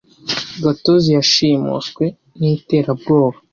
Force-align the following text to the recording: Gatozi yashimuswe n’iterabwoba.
Gatozi 0.63 1.09
yashimuswe 1.17 2.05
n’iterabwoba. 2.39 3.37